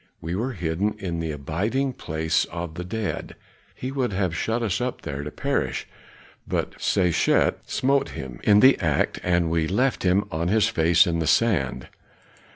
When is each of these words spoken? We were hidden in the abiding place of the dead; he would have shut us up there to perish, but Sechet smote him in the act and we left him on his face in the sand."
We 0.19 0.33
were 0.33 0.53
hidden 0.53 0.95
in 0.97 1.19
the 1.19 1.29
abiding 1.31 1.93
place 1.93 2.45
of 2.45 2.73
the 2.73 2.83
dead; 2.83 3.35
he 3.75 3.91
would 3.91 4.13
have 4.13 4.35
shut 4.35 4.63
us 4.63 4.81
up 4.81 5.03
there 5.03 5.23
to 5.23 5.29
perish, 5.29 5.85
but 6.47 6.73
Sechet 6.81 7.69
smote 7.69 8.09
him 8.09 8.39
in 8.43 8.61
the 8.61 8.79
act 8.79 9.19
and 9.21 9.51
we 9.51 9.67
left 9.67 10.01
him 10.01 10.23
on 10.31 10.47
his 10.47 10.67
face 10.67 11.05
in 11.05 11.19
the 11.19 11.27
sand." 11.27 11.87